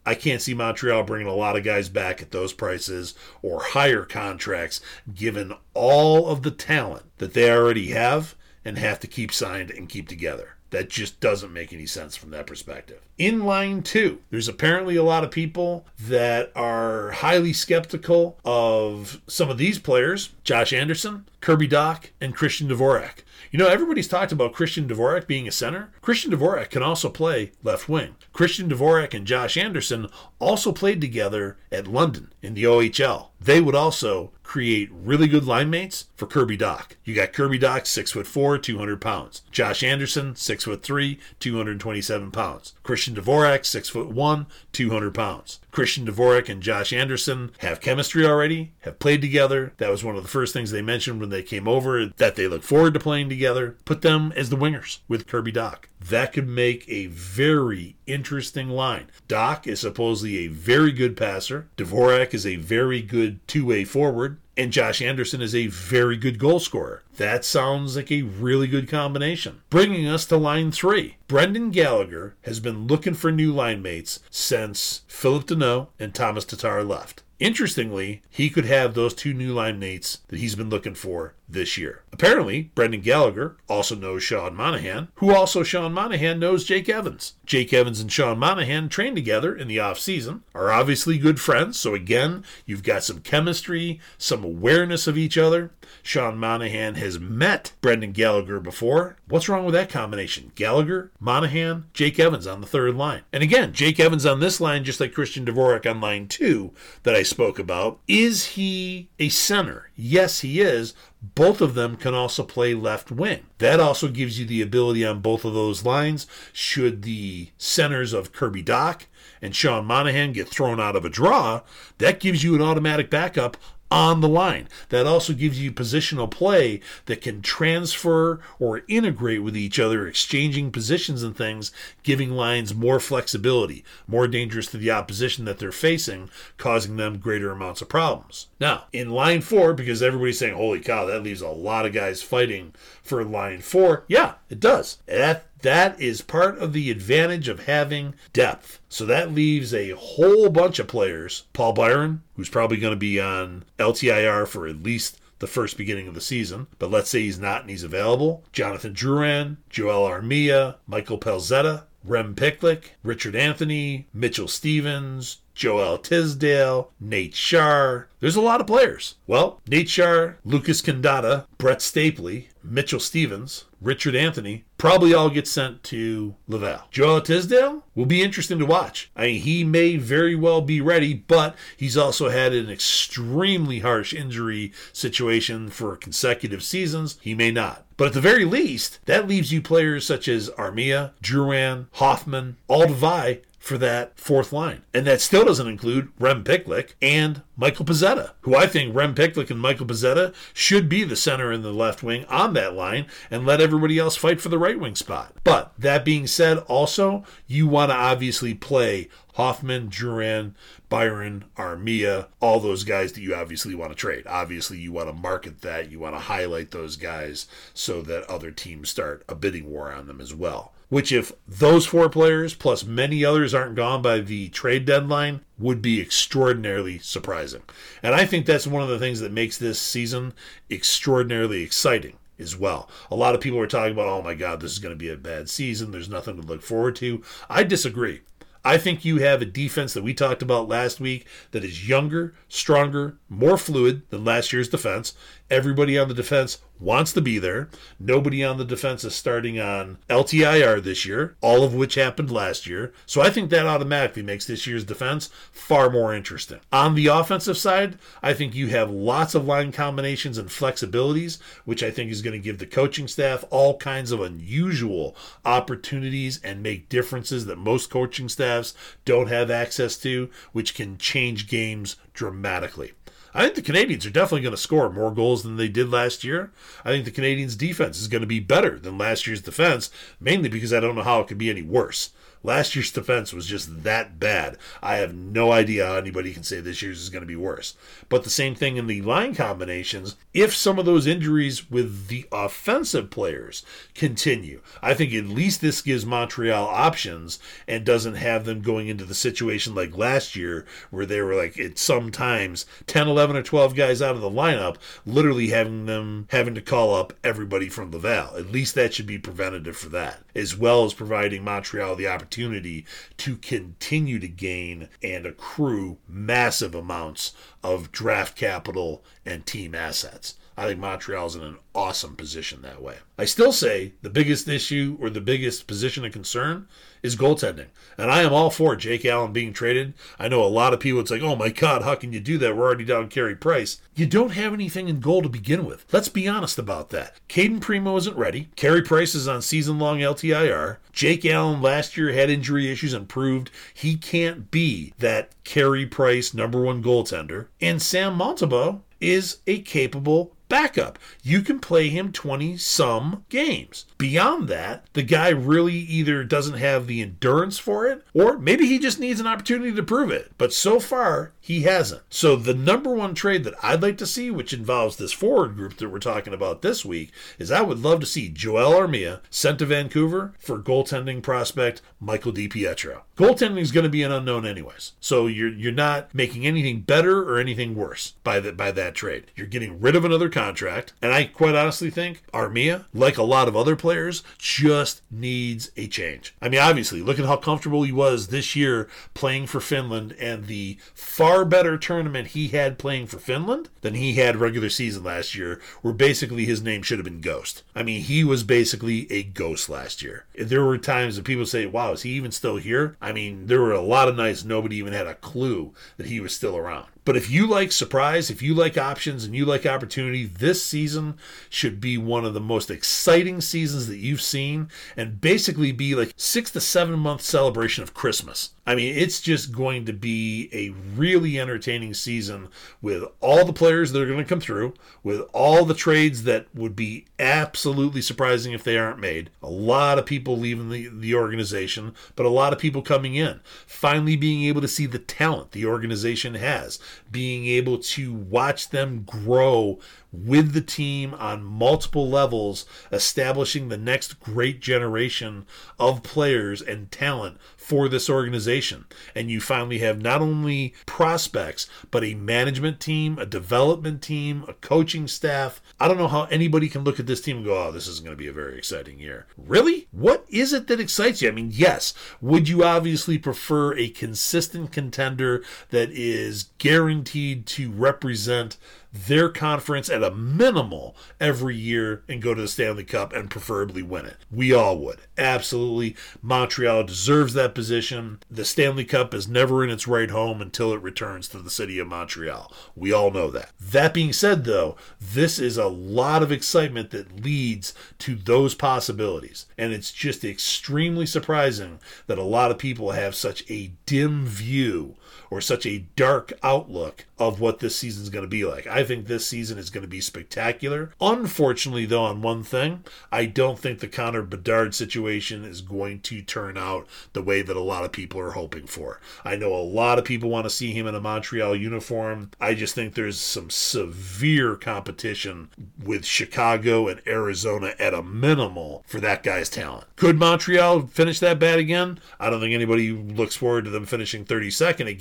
I 0.06 0.14
can't 0.14 0.40
see 0.40 0.54
Montreal 0.54 1.02
bringing 1.02 1.26
a 1.26 1.34
lot 1.34 1.56
of 1.56 1.64
guys 1.64 1.88
back 1.88 2.22
at 2.22 2.30
those 2.30 2.52
prices 2.52 3.14
or 3.42 3.60
higher 3.60 4.04
contracts 4.04 4.80
given 5.12 5.54
all 5.74 6.28
of 6.28 6.42
the 6.42 6.52
talent 6.52 7.06
that 7.18 7.34
they 7.34 7.50
already 7.50 7.88
have 7.88 8.36
and 8.64 8.78
have 8.78 9.00
to 9.00 9.08
keep 9.08 9.32
signed 9.32 9.70
and 9.70 9.88
keep 9.88 10.08
together. 10.08 10.57
That 10.70 10.90
just 10.90 11.20
doesn't 11.20 11.52
make 11.52 11.72
any 11.72 11.86
sense 11.86 12.16
from 12.16 12.30
that 12.30 12.46
perspective. 12.46 13.00
In 13.16 13.44
line 13.44 13.82
two, 13.82 14.20
there's 14.30 14.48
apparently 14.48 14.96
a 14.96 15.02
lot 15.02 15.24
of 15.24 15.30
people 15.30 15.86
that 15.98 16.52
are 16.54 17.10
highly 17.12 17.52
skeptical 17.52 18.38
of 18.44 19.20
some 19.26 19.48
of 19.48 19.58
these 19.58 19.78
players. 19.78 20.30
Josh 20.44 20.72
Anderson, 20.72 21.26
Kirby 21.40 21.68
Dach, 21.68 22.10
and 22.20 22.34
Christian 22.34 22.68
Dvorak. 22.68 23.22
You 23.50 23.58
know, 23.58 23.68
everybody's 23.68 24.08
talked 24.08 24.30
about 24.30 24.52
Christian 24.52 24.86
Dvorak 24.86 25.26
being 25.26 25.48
a 25.48 25.52
center. 25.52 25.90
Christian 26.02 26.30
Dvorak 26.32 26.68
can 26.70 26.82
also 26.82 27.08
play 27.08 27.52
left 27.62 27.88
wing. 27.88 28.16
Christian 28.34 28.68
Dvorak 28.68 29.14
and 29.14 29.26
Josh 29.26 29.56
Anderson 29.56 30.08
also 30.38 30.70
played 30.70 31.00
together 31.00 31.56
at 31.72 31.86
London 31.86 32.32
in 32.42 32.52
the 32.52 32.64
OHL. 32.64 33.28
They 33.40 33.60
would 33.62 33.74
also 33.74 34.32
create 34.48 34.88
really 34.90 35.28
good 35.28 35.44
line 35.44 35.68
mates 35.68 36.06
for 36.16 36.26
Kirby 36.26 36.56
Dach. 36.56 36.92
You 37.04 37.14
got 37.14 37.34
Kirby 37.34 37.58
Dach, 37.58 37.86
six 37.86 38.12
foot 38.12 38.26
four, 38.26 38.56
200 38.56 38.98
pounds. 38.98 39.42
Josh 39.52 39.82
Anderson, 39.82 40.34
six 40.36 40.64
foot 40.64 40.82
three, 40.82 41.20
227 41.38 42.30
pounds. 42.30 42.72
Christian 42.82 43.14
Dvorak, 43.14 43.66
six 43.66 43.90
foot 43.90 44.08
one, 44.08 44.46
200 44.72 45.14
pounds. 45.14 45.60
Christian 45.70 46.06
Dvorak 46.06 46.48
and 46.48 46.62
Josh 46.62 46.92
Anderson 46.94 47.52
have 47.58 47.80
chemistry 47.80 48.24
already, 48.24 48.72
have 48.80 48.98
played 48.98 49.20
together. 49.20 49.74
That 49.76 49.90
was 49.90 50.02
one 50.02 50.16
of 50.16 50.22
the 50.22 50.28
first 50.28 50.54
things 50.54 50.70
they 50.70 50.82
mentioned 50.82 51.20
when 51.20 51.28
they 51.28 51.42
came 51.42 51.68
over, 51.68 52.06
that 52.06 52.34
they 52.34 52.48
look 52.48 52.62
forward 52.62 52.94
to 52.94 53.00
playing 53.00 53.28
together. 53.28 53.76
Put 53.84 54.00
them 54.00 54.32
as 54.34 54.48
the 54.48 54.56
wingers 54.56 55.00
with 55.08 55.26
Kirby 55.26 55.52
Dach. 55.52 55.84
That 56.00 56.32
could 56.32 56.48
make 56.48 56.88
a 56.88 57.06
very 57.06 57.96
interesting 58.06 58.70
line. 58.70 59.10
Dach 59.28 59.66
is 59.66 59.80
supposedly 59.80 60.38
a 60.38 60.48
very 60.48 60.90
good 60.90 61.16
passer. 61.16 61.68
Dvorak 61.76 62.32
is 62.32 62.46
a 62.46 62.56
very 62.56 63.02
good 63.02 63.46
two 63.46 63.66
way 63.66 63.84
forward. 63.84 64.37
And 64.58 64.72
Josh 64.72 65.00
Anderson 65.00 65.40
is 65.40 65.54
a 65.54 65.68
very 65.68 66.16
good 66.16 66.40
goal 66.40 66.58
scorer. 66.58 67.04
That 67.16 67.44
sounds 67.44 67.94
like 67.94 68.10
a 68.10 68.22
really 68.22 68.66
good 68.66 68.88
combination. 68.88 69.62
Bringing 69.70 70.08
us 70.08 70.26
to 70.26 70.36
line 70.36 70.72
three. 70.72 71.16
Brendan 71.28 71.70
Gallagher 71.70 72.34
has 72.42 72.58
been 72.58 72.88
looking 72.88 73.14
for 73.14 73.30
new 73.30 73.52
line 73.52 73.82
mates 73.82 74.18
since 74.30 75.02
Phillip 75.06 75.46
Danault 75.46 75.90
and 76.00 76.12
Tomas 76.12 76.44
Tatar 76.44 76.82
left. 76.82 77.22
Interestingly, 77.38 78.22
he 78.30 78.50
could 78.50 78.64
have 78.64 78.94
those 78.94 79.14
two 79.14 79.32
new 79.32 79.52
line 79.52 79.78
mates 79.78 80.22
that 80.26 80.40
he's 80.40 80.56
been 80.56 80.70
looking 80.70 80.94
for 80.94 81.34
this 81.48 81.78
year. 81.78 82.02
Apparently, 82.12 82.70
Brendan 82.74 83.00
Gallagher 83.00 83.56
also 83.68 83.94
knows 83.94 84.22
Sean 84.22 84.54
Monahan, 84.54 85.08
who 85.16 85.34
also 85.34 85.62
Sean 85.62 85.92
Monahan 85.92 86.38
knows 86.38 86.64
Jake 86.64 86.88
Evans. 86.88 87.34
Jake 87.46 87.72
Evans 87.72 88.00
and 88.00 88.10
Sean 88.10 88.38
Monahan 88.38 88.88
trained 88.88 89.16
together 89.16 89.54
in 89.54 89.68
the 89.68 89.78
off 89.78 89.98
season, 89.98 90.42
are 90.54 90.70
obviously 90.70 91.16
good 91.18 91.40
friends, 91.40 91.78
so 91.78 91.94
again, 91.94 92.44
you've 92.66 92.82
got 92.82 93.04
some 93.04 93.20
chemistry, 93.20 94.00
some 94.18 94.44
awareness 94.44 95.06
of 95.06 95.16
each 95.16 95.38
other. 95.38 95.70
Sean 96.02 96.36
Monahan 96.38 96.96
has 96.96 97.18
met 97.18 97.72
Brendan 97.80 98.12
Gallagher 98.12 98.60
before. 98.60 99.16
What's 99.26 99.48
wrong 99.48 99.64
with 99.64 99.74
that 99.74 99.90
combination? 99.90 100.52
Gallagher, 100.54 101.10
Monahan, 101.18 101.84
Jake 101.92 102.18
Evans 102.18 102.46
on 102.46 102.60
the 102.60 102.66
third 102.66 102.94
line. 102.94 103.22
And 103.32 103.42
again, 103.42 103.72
Jake 103.72 103.98
Evans 103.98 104.26
on 104.26 104.40
this 104.40 104.60
line, 104.60 104.84
just 104.84 105.00
like 105.00 105.14
Christian 105.14 105.46
Dvorak 105.46 105.88
on 105.88 106.00
line 106.00 106.28
two 106.28 106.72
that 107.02 107.14
I 107.14 107.22
spoke 107.22 107.58
about. 107.58 108.00
Is 108.06 108.46
he 108.46 109.08
a 109.18 109.28
center? 109.28 109.90
Yes, 109.96 110.40
he 110.40 110.60
is, 110.60 110.94
both 111.20 111.60
of 111.60 111.74
them 111.74 111.96
can 111.96 112.14
also 112.14 112.44
play 112.44 112.74
left 112.74 113.10
wing. 113.10 113.46
That 113.58 113.80
also 113.80 114.08
gives 114.08 114.38
you 114.38 114.46
the 114.46 114.62
ability 114.62 115.04
on 115.04 115.20
both 115.20 115.44
of 115.44 115.54
those 115.54 115.84
lines. 115.84 116.26
Should 116.52 117.02
the 117.02 117.50
centers 117.58 118.12
of 118.12 118.32
Kirby 118.32 118.62
Dach 118.62 119.02
and 119.42 119.54
Sean 119.54 119.84
Monahan 119.84 120.32
get 120.32 120.48
thrown 120.48 120.80
out 120.80 120.96
of 120.96 121.04
a 121.04 121.10
draw, 121.10 121.62
that 121.98 122.20
gives 122.20 122.44
you 122.44 122.54
an 122.54 122.62
automatic 122.62 123.10
backup 123.10 123.56
on 123.90 124.20
the 124.20 124.28
line. 124.28 124.68
That 124.90 125.06
also 125.06 125.32
gives 125.32 125.60
you 125.60 125.72
positional 125.72 126.30
play 126.30 126.80
that 127.06 127.20
can 127.20 127.42
transfer 127.42 128.40
or 128.58 128.82
integrate 128.88 129.42
with 129.42 129.56
each 129.56 129.78
other, 129.78 130.06
exchanging 130.06 130.70
positions 130.70 131.22
and 131.22 131.36
things, 131.36 131.72
giving 132.02 132.32
lines 132.32 132.74
more 132.74 133.00
flexibility, 133.00 133.84
more 134.06 134.28
dangerous 134.28 134.66
to 134.68 134.76
the 134.76 134.90
opposition 134.90 135.44
that 135.46 135.58
they're 135.58 135.72
facing, 135.72 136.30
causing 136.56 136.96
them 136.96 137.18
greater 137.18 137.50
amounts 137.50 137.82
of 137.82 137.88
problems. 137.88 138.46
Now, 138.60 138.84
in 138.92 139.10
line 139.10 139.40
four, 139.40 139.72
because 139.74 140.02
everybody's 140.02 140.38
saying, 140.38 140.54
holy 140.54 140.80
cow, 140.80 141.06
that 141.06 141.22
leaves 141.22 141.40
a 141.40 141.48
lot 141.48 141.86
of 141.86 141.92
guys 141.92 142.22
fighting 142.22 142.74
for 143.02 143.24
line 143.24 143.60
four. 143.60 144.04
Yeah, 144.08 144.34
it 144.50 144.60
does. 144.60 144.98
That 145.06 145.46
that 145.62 146.00
is 146.00 146.20
part 146.20 146.58
of 146.58 146.72
the 146.72 146.90
advantage 146.90 147.48
of 147.48 147.66
having 147.66 148.14
depth. 148.32 148.80
So 148.88 149.04
that 149.06 149.32
leaves 149.32 149.74
a 149.74 149.90
whole 149.90 150.48
bunch 150.48 150.78
of 150.78 150.88
players. 150.88 151.44
Paul 151.52 151.72
Byron, 151.72 152.22
who's 152.36 152.48
probably 152.48 152.76
going 152.76 152.92
to 152.92 152.96
be 152.96 153.20
on 153.20 153.64
LTIR 153.78 154.46
for 154.46 154.66
at 154.66 154.82
least 154.82 155.20
the 155.38 155.46
first 155.46 155.76
beginning 155.76 156.08
of 156.08 156.14
the 156.14 156.20
season, 156.20 156.66
but 156.78 156.90
let's 156.90 157.10
say 157.10 157.20
he's 157.22 157.38
not 157.38 157.62
and 157.62 157.70
he's 157.70 157.84
available. 157.84 158.44
Jonathan 158.52 158.92
Drouin, 158.92 159.58
Joel 159.70 160.08
Armia, 160.08 160.76
Michael 160.86 161.18
Pezzetta, 161.18 161.84
Rem 162.04 162.34
Pitlick, 162.34 162.90
Richard 163.02 163.36
Anthony, 163.36 164.08
Mitchell 164.12 164.48
Stephens, 164.48 165.38
Joel 165.54 165.98
Teasdale, 165.98 166.92
Nate 167.00 167.34
Schnarr. 167.34 168.06
There's 168.20 168.36
a 168.36 168.40
lot 168.40 168.60
of 168.60 168.66
players. 168.66 169.16
Well, 169.26 169.60
Nate 169.66 169.88
Schnarr, 169.88 170.36
Lucas 170.44 170.80
Condotta, 170.80 171.46
Brett 171.58 171.80
Stapley, 171.80 172.46
Mitchell 172.62 173.00
Stephens, 173.00 173.64
Richard 173.80 174.14
Anthony 174.14 174.64
probably 174.76 175.12
all 175.14 175.30
get 175.30 175.46
sent 175.46 175.82
to 175.84 176.34
Laval. 176.46 176.82
Joel 176.90 177.20
Teasdale 177.20 177.84
will 177.94 178.06
be 178.06 178.22
interesting 178.22 178.58
to 178.58 178.66
watch. 178.66 179.10
I 179.16 179.26
mean, 179.26 179.40
he 179.42 179.64
may 179.64 179.96
very 179.96 180.34
well 180.34 180.60
be 180.60 180.80
ready, 180.80 181.14
but 181.14 181.54
he's 181.76 181.96
also 181.96 182.28
had 182.28 182.52
an 182.52 182.70
extremely 182.70 183.80
harsh 183.80 184.12
injury 184.12 184.72
situation 184.92 185.68
for 185.68 185.96
consecutive 185.96 186.62
seasons. 186.62 187.18
He 187.20 187.34
may 187.34 187.50
not. 187.50 187.84
But 187.96 188.08
at 188.08 188.12
the 188.12 188.20
very 188.20 188.44
least, 188.44 189.00
that 189.06 189.26
leaves 189.26 189.52
you 189.52 189.60
players 189.60 190.06
such 190.06 190.28
as 190.28 190.50
Armia, 190.50 191.12
Drouin, 191.20 191.86
Hoffman, 191.94 192.56
Aldevai 192.70 193.40
for 193.68 193.76
that 193.78 194.18
fourth 194.18 194.50
line. 194.50 194.82
And 194.94 195.06
that 195.06 195.20
still 195.20 195.44
doesn't 195.44 195.68
include 195.68 196.10
Rem 196.18 196.42
Pitlick 196.42 196.94
and 197.02 197.42
Michael 197.54 197.84
Pezzetta, 197.84 198.30
who 198.40 198.56
I 198.56 198.66
think 198.66 198.94
Rem 198.94 199.14
Pitlick 199.14 199.50
and 199.50 199.60
Michael 199.60 199.84
Pezzetta 199.84 200.34
should 200.54 200.88
be 200.88 201.04
the 201.04 201.16
center 201.16 201.52
and 201.52 201.62
the 201.62 201.70
left 201.70 202.02
wing 202.02 202.24
on 202.30 202.54
that 202.54 202.72
line 202.72 203.06
and 203.30 203.44
let 203.44 203.60
everybody 203.60 203.98
else 203.98 204.16
fight 204.16 204.40
for 204.40 204.48
the 204.48 204.58
right 204.58 204.80
wing 204.80 204.94
spot. 204.94 205.34
But 205.44 205.74
that 205.78 206.02
being 206.02 206.26
said, 206.26 206.58
also, 206.60 207.24
you 207.46 207.66
want 207.66 207.90
to 207.90 207.96
obviously 207.96 208.54
play 208.54 209.10
Hoffman, 209.34 209.90
Drouin, 209.90 210.54
Byron, 210.88 211.44
Armia, 211.58 212.28
all 212.40 212.60
those 212.60 212.84
guys 212.84 213.12
that 213.12 213.20
you 213.20 213.34
obviously 213.34 213.74
want 213.74 213.92
to 213.92 213.96
trade. 213.96 214.26
Obviously, 214.26 214.78
you 214.78 214.92
want 214.92 215.08
to 215.08 215.12
market 215.12 215.60
that. 215.60 215.90
You 215.90 216.00
want 216.00 216.14
to 216.14 216.20
highlight 216.20 216.70
those 216.70 216.96
guys 216.96 217.46
so 217.74 218.00
that 218.00 218.24
other 218.30 218.50
teams 218.50 218.88
start 218.88 219.24
a 219.28 219.34
bidding 219.34 219.70
war 219.70 219.92
on 219.92 220.06
them 220.06 220.22
as 220.22 220.34
well 220.34 220.72
which 220.88 221.12
if 221.12 221.32
those 221.46 221.86
four 221.86 222.08
players 222.08 222.54
plus 222.54 222.84
many 222.84 223.24
others 223.24 223.54
aren't 223.54 223.74
gone 223.74 224.02
by 224.02 224.20
the 224.20 224.48
trade 224.48 224.84
deadline 224.84 225.40
would 225.58 225.82
be 225.82 226.00
extraordinarily 226.00 226.98
surprising. 226.98 227.62
And 228.02 228.14
I 228.14 228.24
think 228.24 228.46
that's 228.46 228.66
one 228.66 228.82
of 228.82 228.88
the 228.88 228.98
things 228.98 229.20
that 229.20 229.32
makes 229.32 229.58
this 229.58 229.78
season 229.78 230.32
extraordinarily 230.70 231.62
exciting 231.62 232.16
as 232.38 232.56
well. 232.56 232.88
A 233.10 233.16
lot 233.16 233.34
of 233.34 233.40
people 233.40 233.58
are 233.58 233.66
talking 233.66 233.92
about, 233.92 234.06
oh 234.06 234.22
my 234.22 234.34
God, 234.34 234.60
this 234.60 234.72
is 234.72 234.78
going 234.78 234.94
to 234.94 234.98
be 234.98 235.10
a 235.10 235.16
bad 235.16 235.48
season. 235.50 235.90
There's 235.90 236.08
nothing 236.08 236.40
to 236.40 236.46
look 236.46 236.62
forward 236.62 236.96
to. 236.96 237.22
I 237.50 237.64
disagree. 237.64 238.20
I 238.64 238.76
think 238.76 239.04
you 239.04 239.18
have 239.18 239.40
a 239.40 239.46
defense 239.46 239.94
that 239.94 240.02
we 240.02 240.14
talked 240.14 240.42
about 240.42 240.68
last 240.68 241.00
week 241.00 241.26
that 241.52 241.64
is 241.64 241.88
younger, 241.88 242.34
stronger, 242.48 243.16
more 243.28 243.56
fluid 243.56 244.02
than 244.10 244.24
last 244.24 244.52
year's 244.52 244.68
defense. 244.68 245.14
Everybody 245.50 245.98
on 245.98 246.08
the 246.08 246.14
defense 246.14 246.58
wants 246.78 247.12
to 247.12 247.20
be 247.20 247.38
there. 247.38 247.68
Nobody 247.98 248.44
on 248.44 248.58
the 248.58 248.64
defense 248.64 249.02
is 249.02 249.14
starting 249.14 249.58
on 249.58 249.98
LTIR 250.08 250.82
this 250.82 251.06
year, 251.06 251.36
all 251.40 251.64
of 251.64 251.74
which 251.74 251.94
happened 251.94 252.30
last 252.30 252.66
year. 252.66 252.92
So 253.06 253.20
I 253.20 253.30
think 253.30 253.50
that 253.50 253.66
automatically 253.66 254.22
makes 254.22 254.46
this 254.46 254.66
year's 254.66 254.84
defense 254.84 255.30
far 255.50 255.90
more 255.90 256.14
interesting. 256.14 256.60
On 256.70 256.94
the 256.94 257.06
offensive 257.06 257.56
side, 257.56 257.98
I 258.22 258.34
think 258.34 258.54
you 258.54 258.68
have 258.68 258.90
lots 258.90 259.34
of 259.34 259.46
line 259.46 259.72
combinations 259.72 260.38
and 260.38 260.48
flexibilities, 260.48 261.38
which 261.64 261.82
I 261.82 261.90
think 261.90 262.10
is 262.10 262.22
going 262.22 262.34
to 262.38 262.44
give 262.44 262.58
the 262.58 262.66
coaching 262.66 263.08
staff 263.08 263.44
all 263.50 263.78
kinds 263.78 264.12
of 264.12 264.20
unusual 264.20 265.16
opportunities 265.44 266.40
and 266.44 266.62
make 266.62 266.88
differences 266.88 267.46
that 267.46 267.58
most 267.58 267.90
coaching 267.90 268.28
staffs 268.28 268.74
don't 269.04 269.28
have 269.28 269.50
access 269.50 269.96
to, 269.98 270.28
which 270.52 270.74
can 270.74 270.98
change 270.98 271.48
games 271.48 271.96
dramatically. 272.12 272.92
I 273.34 273.42
think 273.42 273.54
the 273.54 273.72
Canadiens 273.72 274.06
are 274.06 274.10
definitely 274.10 274.42
going 274.42 274.54
to 274.54 274.60
score 274.60 274.90
more 274.90 275.12
goals 275.12 275.42
than 275.42 275.56
they 275.56 275.68
did 275.68 275.90
last 275.90 276.24
year. 276.24 276.50
I 276.84 276.90
think 276.90 277.04
the 277.04 277.10
Canadiens' 277.10 277.56
defense 277.56 278.00
is 278.00 278.08
going 278.08 278.22
to 278.22 278.26
be 278.26 278.40
better 278.40 278.78
than 278.78 278.98
last 278.98 279.26
year's 279.26 279.42
defense, 279.42 279.90
mainly 280.20 280.48
because 280.48 280.72
I 280.72 280.80
don't 280.80 280.94
know 280.94 281.02
how 281.02 281.20
it 281.20 281.28
could 281.28 281.38
be 281.38 281.50
any 281.50 281.62
worse. 281.62 282.10
Last 282.42 282.74
year's 282.76 282.92
defense 282.92 283.32
was 283.32 283.46
just 283.46 283.82
that 283.82 284.20
bad. 284.20 284.56
I 284.82 284.96
have 284.96 285.14
no 285.14 285.52
idea 285.52 285.86
how 285.86 285.96
anybody 285.96 286.32
can 286.32 286.42
say 286.42 286.60
this 286.60 286.82
year's 286.82 287.00
is 287.00 287.10
going 287.10 287.22
to 287.22 287.26
be 287.26 287.36
worse. 287.36 287.74
But 288.08 288.24
the 288.24 288.30
same 288.30 288.54
thing 288.54 288.76
in 288.76 288.86
the 288.86 289.02
line 289.02 289.34
combinations. 289.34 290.16
If 290.32 290.54
some 290.54 290.78
of 290.78 290.86
those 290.86 291.06
injuries 291.06 291.70
with 291.70 292.08
the 292.08 292.26
offensive 292.30 293.10
players 293.10 293.64
continue, 293.94 294.60
I 294.82 294.94
think 294.94 295.12
at 295.12 295.26
least 295.26 295.60
this 295.60 295.82
gives 295.82 296.06
Montreal 296.06 296.66
options 296.66 297.38
and 297.66 297.84
doesn't 297.84 298.14
have 298.14 298.44
them 298.44 298.62
going 298.62 298.88
into 298.88 299.04
the 299.04 299.14
situation 299.14 299.74
like 299.74 299.96
last 299.96 300.36
year 300.36 300.64
where 300.90 301.06
they 301.06 301.20
were 301.20 301.34
like 301.34 301.58
at 301.58 301.78
sometimes 301.78 302.66
10, 302.86 303.08
11, 303.08 303.36
or 303.36 303.42
12 303.42 303.74
guys 303.74 304.00
out 304.00 304.14
of 304.14 304.20
the 304.20 304.30
lineup, 304.30 304.76
literally 305.04 305.48
having 305.48 305.86
them 305.86 306.26
having 306.30 306.54
to 306.54 306.60
call 306.60 306.94
up 306.94 307.12
everybody 307.24 307.68
from 307.68 307.90
Laval. 307.90 308.36
At 308.36 308.52
least 308.52 308.74
that 308.74 308.94
should 308.94 309.06
be 309.06 309.18
preventative 309.18 309.76
for 309.76 309.88
that, 309.90 310.20
as 310.38 310.56
well 310.56 310.84
as 310.84 310.94
providing 310.94 311.42
Montreal 311.42 311.96
the 311.96 312.06
opportunity 312.06 312.86
to 313.16 313.36
continue 313.36 314.18
to 314.20 314.28
gain 314.28 314.88
and 315.02 315.26
accrue 315.26 315.98
massive 316.08 316.74
amounts 316.74 317.32
of 317.62 317.92
draft 317.92 318.36
capital 318.36 319.04
and 319.26 319.44
team 319.44 319.74
assets. 319.74 320.37
I 320.58 320.66
think 320.66 320.80
Montreal's 320.80 321.36
in 321.36 321.42
an 321.42 321.58
awesome 321.72 322.16
position 322.16 322.62
that 322.62 322.82
way. 322.82 322.96
I 323.16 323.26
still 323.26 323.52
say 323.52 323.92
the 324.02 324.10
biggest 324.10 324.48
issue 324.48 324.98
or 325.00 325.08
the 325.08 325.20
biggest 325.20 325.68
position 325.68 326.04
of 326.04 326.10
concern 326.10 326.66
is 327.00 327.14
goaltending. 327.14 327.68
And 327.96 328.10
I 328.10 328.22
am 328.22 328.32
all 328.32 328.50
for 328.50 328.74
Jake 328.74 329.04
Allen 329.04 329.32
being 329.32 329.52
traded. 329.52 329.94
I 330.18 330.26
know 330.26 330.42
a 330.42 330.46
lot 330.46 330.74
of 330.74 330.80
people, 330.80 331.00
it's 331.00 331.12
like, 331.12 331.22
oh 331.22 331.36
my 331.36 331.50
God, 331.50 331.82
how 331.82 331.94
can 331.94 332.12
you 332.12 332.18
do 332.18 332.38
that? 332.38 332.56
We're 332.56 332.64
already 332.64 332.84
down 332.84 333.06
Carey 333.06 333.36
Price. 333.36 333.80
You 333.94 334.06
don't 334.06 334.32
have 334.32 334.52
anything 334.52 334.88
in 334.88 334.98
goal 334.98 335.22
to 335.22 335.28
begin 335.28 335.64
with. 335.64 335.86
Let's 335.92 336.08
be 336.08 336.26
honest 336.26 336.58
about 336.58 336.90
that. 336.90 337.20
Cayden 337.28 337.60
Primeau 337.60 337.96
isn't 337.96 338.16
ready. 338.16 338.48
Carey 338.56 338.82
Price 338.82 339.14
is 339.14 339.28
on 339.28 339.42
season 339.42 339.78
long 339.78 340.00
LTIR. 340.00 340.78
Jake 340.92 341.24
Allen 341.24 341.62
last 341.62 341.96
year 341.96 342.12
had 342.12 342.30
injury 342.30 342.68
issues 342.68 342.94
and 342.94 343.08
proved 343.08 343.52
he 343.72 343.96
can't 343.96 344.50
be 344.50 344.92
that 344.98 345.30
Carey 345.44 345.86
Price 345.86 346.34
number 346.34 346.60
one 346.60 346.82
goaltender. 346.82 347.46
And 347.60 347.80
Sam 347.80 348.18
Montembeault 348.18 348.80
is 349.00 349.38
a 349.46 349.60
capable 349.60 350.34
backup. 350.48 350.98
You 351.22 351.42
can 351.42 351.58
play 351.58 351.88
him 351.88 352.12
20 352.12 352.56
some 352.56 353.24
games. 353.28 353.86
Beyond 353.98 354.48
that, 354.48 354.86
the 354.92 355.02
guy 355.02 355.28
really 355.28 355.74
either 355.74 356.24
doesn't 356.24 356.58
have 356.58 356.86
the 356.86 357.02
endurance 357.02 357.58
for 357.58 357.86
it 357.86 358.04
or 358.14 358.38
maybe 358.38 358.66
he 358.66 358.78
just 358.78 358.98
needs 358.98 359.20
an 359.20 359.26
opportunity 359.26 359.74
to 359.74 359.82
prove 359.82 360.10
it. 360.10 360.32
But 360.38 360.52
so 360.52 360.80
far, 360.80 361.32
he 361.40 361.62
hasn't. 361.62 362.02
So 362.10 362.36
the 362.36 362.54
number 362.54 362.92
one 362.92 363.14
trade 363.14 363.44
that 363.44 363.54
I'd 363.62 363.82
like 363.82 363.98
to 363.98 364.06
see, 364.06 364.30
which 364.30 364.52
involves 364.52 364.96
this 364.96 365.12
forward 365.12 365.56
group 365.56 365.76
that 365.76 365.88
we're 365.88 365.98
talking 365.98 366.34
about 366.34 366.62
this 366.62 366.84
week, 366.84 367.10
is 367.38 367.50
I 367.50 367.62
would 367.62 367.78
love 367.78 368.00
to 368.00 368.06
see 368.06 368.28
Joel 368.28 368.72
Armia 368.72 369.20
sent 369.30 369.58
to 369.60 369.66
Vancouver 369.66 370.34
for 370.38 370.58
goaltending 370.58 371.22
prospect 371.22 371.82
Michael 372.00 372.32
DiPietro. 372.32 373.02
Goaltending 373.16 373.60
is 373.60 373.72
going 373.72 373.84
to 373.84 373.90
be 373.90 374.02
an 374.02 374.12
unknown 374.12 374.46
anyways. 374.46 374.92
So 375.00 375.26
you're 375.26 375.52
you're 375.52 375.72
not 375.72 376.14
making 376.14 376.46
anything 376.46 376.82
better 376.82 377.22
or 377.22 377.38
anything 377.38 377.74
worse 377.74 378.14
by 378.22 378.40
that 378.40 378.56
by 378.56 378.70
that 378.72 378.94
trade. 378.94 379.26
You're 379.34 379.46
getting 379.46 379.80
rid 379.80 379.96
of 379.96 380.04
another 380.04 380.28
contract, 380.38 380.92
and 381.02 381.12
I 381.12 381.24
quite 381.24 381.56
honestly 381.56 381.90
think 381.90 382.22
Armia, 382.32 382.84
like 382.94 383.18
a 383.18 383.22
lot 383.22 383.48
of 383.48 383.56
other 383.56 383.74
players, 383.74 384.22
just 384.38 385.02
needs 385.10 385.70
a 385.76 385.88
change. 385.88 386.34
I 386.40 386.48
mean, 386.48 386.60
obviously, 386.60 387.02
look 387.02 387.18
at 387.18 387.26
how 387.26 387.36
comfortable 387.36 387.82
he 387.82 387.92
was 387.92 388.28
this 388.28 388.54
year 388.54 388.88
playing 389.14 389.48
for 389.48 389.60
Finland 389.60 390.14
and 390.20 390.46
the 390.46 390.78
far 390.94 391.44
better 391.44 391.76
tournament 391.76 392.28
he 392.28 392.48
had 392.48 392.78
playing 392.78 393.08
for 393.08 393.18
Finland 393.18 393.68
than 393.80 393.94
he 393.94 394.14
had 394.14 394.36
regular 394.36 394.68
season 394.68 395.02
last 395.02 395.34
year, 395.34 395.60
where 395.82 395.94
basically 395.94 396.44
his 396.44 396.62
name 396.62 396.82
should 396.82 396.98
have 396.98 397.04
been 397.04 397.20
Ghost. 397.20 397.64
I 397.74 397.82
mean, 397.82 398.02
he 398.02 398.22
was 398.22 398.44
basically 398.44 399.10
a 399.10 399.22
ghost 399.24 399.68
last 399.68 400.02
year. 400.02 400.26
There 400.36 400.64
were 400.64 400.78
times 400.78 401.16
that 401.16 401.24
people 401.24 401.46
say, 401.46 401.66
wow, 401.66 401.92
is 401.92 402.02
he 402.02 402.10
even 402.10 402.30
still 402.30 402.56
here? 402.56 402.96
I 403.00 403.12
mean, 403.12 403.46
there 403.46 403.60
were 403.60 403.72
a 403.72 403.80
lot 403.80 404.08
of 404.08 404.16
nights 404.16 404.44
nobody 404.44 404.76
even 404.76 404.92
had 404.92 405.06
a 405.06 405.14
clue 405.14 405.74
that 405.96 406.06
he 406.06 406.20
was 406.20 406.34
still 406.34 406.56
around. 406.56 406.86
But 407.08 407.16
if 407.16 407.30
you 407.30 407.46
like 407.46 407.72
surprise, 407.72 408.28
if 408.28 408.42
you 408.42 408.52
like 408.52 408.76
options, 408.76 409.24
and 409.24 409.34
you 409.34 409.46
like 409.46 409.64
opportunity, 409.64 410.26
this 410.26 410.62
season 410.62 411.16
should 411.48 411.80
be 411.80 411.96
one 411.96 412.26
of 412.26 412.34
the 412.34 412.38
most 412.38 412.70
exciting 412.70 413.40
seasons 413.40 413.86
that 413.86 413.96
you've 413.96 414.20
seen 414.20 414.68
and 414.94 415.18
basically 415.18 415.72
be 415.72 415.94
like 415.94 416.12
six 416.18 416.50
to 416.50 416.60
seven 416.60 416.98
month 416.98 417.22
celebration 417.22 417.82
of 417.82 417.94
Christmas. 417.94 418.50
I 418.66 418.74
mean, 418.74 418.94
it's 418.94 419.22
just 419.22 419.50
going 419.50 419.86
to 419.86 419.94
be 419.94 420.50
a 420.52 420.68
really 420.94 421.40
entertaining 421.40 421.94
season 421.94 422.48
with 422.82 423.02
all 423.22 423.46
the 423.46 423.52
players 423.54 423.92
that 423.92 424.02
are 424.02 424.06
going 424.06 424.18
to 424.18 424.26
come 424.26 424.42
through, 424.42 424.74
with 425.02 425.22
all 425.32 425.64
the 425.64 425.72
trades 425.72 426.24
that 426.24 426.54
would 426.54 426.76
be 426.76 427.06
absolutely 427.18 428.02
surprising 428.02 428.52
if 428.52 428.62
they 428.62 428.76
aren't 428.76 428.98
made. 428.98 429.30
A 429.42 429.48
lot 429.48 429.98
of 429.98 430.04
people 430.04 430.36
leaving 430.36 430.68
the, 430.68 430.90
the 430.92 431.14
organization, 431.14 431.94
but 432.14 432.26
a 432.26 432.28
lot 432.28 432.52
of 432.52 432.58
people 432.58 432.82
coming 432.82 433.14
in. 433.14 433.40
Finally, 433.66 434.16
being 434.16 434.44
able 434.44 434.60
to 434.60 434.68
see 434.68 434.84
the 434.84 434.98
talent 434.98 435.52
the 435.52 435.64
organization 435.64 436.34
has, 436.34 436.78
being 437.10 437.46
able 437.46 437.78
to 437.78 438.12
watch 438.12 438.70
them 438.70 439.04
grow 439.04 439.78
with 440.12 440.52
the 440.52 440.60
team 440.60 441.14
on 441.14 441.44
multiple 441.44 442.08
levels, 442.08 442.64
establishing 442.90 443.68
the 443.68 443.76
next 443.76 444.20
great 444.20 444.60
generation 444.60 445.46
of 445.78 446.02
players 446.02 446.62
and 446.62 446.90
talent 446.90 447.36
for 447.56 447.88
this 447.88 448.08
organization. 448.08 448.86
And 449.14 449.30
you 449.30 449.40
finally 449.40 449.78
have 449.78 450.00
not 450.00 450.22
only 450.22 450.74
prospects, 450.86 451.68
but 451.90 452.04
a 452.04 452.14
management 452.14 452.80
team, 452.80 453.18
a 453.18 453.26
development 453.26 454.00
team, 454.00 454.44
a 454.48 454.54
coaching 454.54 455.06
staff. 455.06 455.60
I 455.78 455.88
don't 455.88 455.98
know 455.98 456.08
how 456.08 456.24
anybody 456.24 456.68
can 456.68 456.84
look 456.84 456.98
at 456.98 457.06
this 457.06 457.20
team 457.20 457.38
and 457.38 457.46
go, 457.46 457.66
oh, 457.66 457.72
this 457.72 457.86
is 457.86 458.00
going 458.00 458.12
to 458.12 458.16
be 458.16 458.28
a 458.28 458.32
very 458.32 458.56
exciting 458.56 458.98
year. 458.98 459.26
Really? 459.36 459.88
What 459.90 460.24
is 460.30 460.54
it 460.54 460.68
that 460.68 460.80
excites 460.80 461.20
you? 461.20 461.28
I 461.28 461.32
mean, 461.32 461.50
yes, 461.52 461.92
would 462.22 462.48
you 462.48 462.64
obviously 462.64 463.18
prefer 463.18 463.76
a 463.76 463.90
consistent 463.90 464.72
contender 464.72 465.44
that 465.70 465.90
is 465.90 466.50
guaranteed 466.56 466.87
to 466.88 467.70
represent 467.70 468.56
their 468.92 469.28
conference 469.28 469.90
at 469.90 470.02
a 470.02 470.10
minimal 470.10 470.96
every 471.20 471.54
year 471.54 472.02
and 472.08 472.22
go 472.22 472.34
to 472.34 472.40
the 472.42 472.48
Stanley 472.48 472.84
Cup 472.84 473.12
and 473.12 473.30
preferably 473.30 473.82
win 473.82 474.06
it. 474.06 474.16
We 474.30 474.52
all 474.52 474.78
would. 474.78 475.00
Absolutely. 475.16 475.94
Montreal 476.22 476.84
deserves 476.84 477.34
that 477.34 477.54
position. 477.54 478.20
The 478.30 478.44
Stanley 478.44 478.84
Cup 478.84 479.12
is 479.12 479.28
never 479.28 479.62
in 479.62 479.70
its 479.70 479.86
right 479.86 480.10
home 480.10 480.40
until 480.40 480.72
it 480.72 480.82
returns 480.82 481.28
to 481.28 481.38
the 481.38 481.50
city 481.50 481.78
of 481.78 481.88
Montreal. 481.88 482.52
We 482.74 482.92
all 482.92 483.10
know 483.10 483.30
that. 483.30 483.50
That 483.60 483.92
being 483.92 484.12
said, 484.12 484.44
though, 484.44 484.76
this 485.00 485.38
is 485.38 485.58
a 485.58 485.68
lot 485.68 486.22
of 486.22 486.32
excitement 486.32 486.90
that 486.90 487.22
leads 487.22 487.74
to 487.98 488.14
those 488.14 488.54
possibilities. 488.54 489.46
And 489.58 489.72
it's 489.72 489.92
just 489.92 490.24
extremely 490.24 491.06
surprising 491.06 491.78
that 492.06 492.18
a 492.18 492.22
lot 492.22 492.50
of 492.50 492.58
people 492.58 492.92
have 492.92 493.14
such 493.14 493.44
a 493.50 493.72
dim 493.84 494.24
view 494.24 494.96
or 495.30 495.40
such 495.40 495.66
a 495.66 495.84
dark 495.96 496.32
outlook 496.42 497.06
of 497.18 497.40
what 497.40 497.58
this 497.58 497.76
season 497.76 498.02
is 498.02 498.10
going 498.10 498.24
to 498.24 498.28
be 498.28 498.44
like. 498.44 498.66
I 498.66 498.84
think 498.84 499.06
this 499.06 499.26
season 499.26 499.58
is 499.58 499.70
going 499.70 499.82
to 499.82 499.88
be 499.88 500.00
spectacular. 500.00 500.92
Unfortunately, 501.00 501.84
though, 501.84 502.04
on 502.04 502.22
one 502.22 502.42
thing, 502.42 502.84
I 503.10 503.26
don't 503.26 503.58
think 503.58 503.80
the 503.80 503.88
Connor 503.88 504.22
Bedard 504.22 504.74
situation 504.74 505.44
is 505.44 505.60
going 505.60 506.00
to 506.00 506.22
turn 506.22 506.56
out 506.56 506.86
the 507.12 507.22
way 507.22 507.42
that 507.42 507.56
a 507.56 507.60
lot 507.60 507.84
of 507.84 507.92
people 507.92 508.20
are 508.20 508.32
hoping 508.32 508.66
for. 508.66 509.00
I 509.24 509.36
know 509.36 509.52
a 509.52 509.58
lot 509.58 509.98
of 509.98 510.04
people 510.04 510.30
want 510.30 510.44
to 510.44 510.50
see 510.50 510.72
him 510.72 510.86
in 510.86 510.94
a 510.94 511.00
Montreal 511.00 511.56
uniform. 511.56 512.30
I 512.40 512.54
just 512.54 512.74
think 512.74 512.94
there's 512.94 513.18
some 513.18 513.50
severe 513.50 514.54
competition 514.56 515.48
with 515.82 516.04
Chicago 516.04 516.88
and 516.88 517.00
Arizona 517.06 517.74
at 517.78 517.94
a 517.94 518.02
minimal 518.02 518.84
for 518.86 519.00
that 519.00 519.22
guy's 519.22 519.48
talent. 519.48 519.86
Could 519.96 520.18
Montreal 520.18 520.86
finish 520.86 521.18
that 521.20 521.38
bad 521.38 521.58
again? 521.58 521.98
I 522.20 522.30
don't 522.30 522.40
think 522.40 522.54
anybody 522.54 522.92
looks 522.92 523.34
forward 523.34 523.64
to 523.64 523.70
them 523.70 523.86
finishing 523.86 524.24
32nd 524.24 524.86
again. 524.86 524.97